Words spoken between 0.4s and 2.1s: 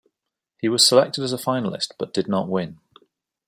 He was selected as a finalist